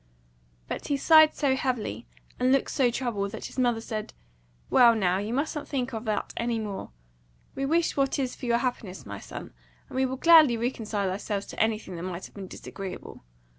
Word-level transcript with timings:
But 0.67 0.87
he 0.87 0.97
sighed 0.97 1.35
so 1.35 1.55
heavily, 1.55 2.07
and 2.39 2.51
looked 2.51 2.71
so 2.71 2.89
troubled, 2.89 3.33
that 3.33 3.45
his 3.45 3.59
mother 3.59 3.81
said, 3.81 4.13
"Well, 4.67 4.95
now, 4.95 5.19
you 5.19 5.31
mustn't 5.31 5.67
think 5.67 5.93
of 5.93 6.05
that 6.05 6.33
any 6.35 6.57
more. 6.57 6.89
We 7.53 7.67
wish 7.67 7.95
what 7.95 8.17
is 8.17 8.35
for 8.35 8.47
your 8.47 8.57
happiness, 8.57 9.05
my 9.05 9.19
son, 9.19 9.53
and 9.89 9.95
we 9.95 10.07
will 10.07 10.17
gladly 10.17 10.57
reconcile 10.57 11.11
ourselves 11.11 11.45
to 11.45 11.59
anything 11.61 11.97
that 11.97 12.01
might 12.01 12.25
have 12.25 12.33
been 12.33 12.47
disagreeable. 12.47 13.21